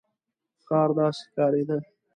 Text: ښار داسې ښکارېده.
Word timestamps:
ښار 0.63 0.89
داسې 0.97 1.23
ښکارېده. 1.27 1.77